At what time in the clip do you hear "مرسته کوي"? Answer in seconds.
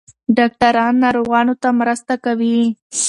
1.79-2.59